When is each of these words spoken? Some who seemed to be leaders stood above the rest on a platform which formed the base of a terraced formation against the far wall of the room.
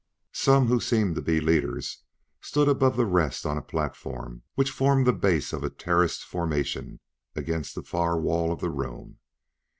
Some 0.33 0.65
who 0.65 0.79
seemed 0.79 1.13
to 1.13 1.21
be 1.21 1.39
leaders 1.39 1.99
stood 2.41 2.67
above 2.67 2.97
the 2.97 3.05
rest 3.05 3.45
on 3.45 3.55
a 3.59 3.61
platform 3.61 4.41
which 4.55 4.71
formed 4.71 5.05
the 5.05 5.13
base 5.13 5.53
of 5.53 5.63
a 5.63 5.69
terraced 5.69 6.23
formation 6.23 6.99
against 7.35 7.75
the 7.75 7.83
far 7.83 8.19
wall 8.19 8.51
of 8.51 8.61
the 8.61 8.71
room. 8.71 9.19